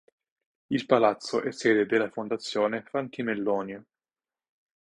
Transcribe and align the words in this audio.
Il 0.71 0.87
palazzo 0.87 1.43
è 1.43 1.51
sede 1.51 1.85
della 1.85 2.09
Fondazione 2.09 2.81
Fanti 2.81 3.21
Melloni. 3.21 3.79